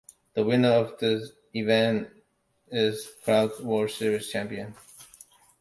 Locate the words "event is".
1.53-3.07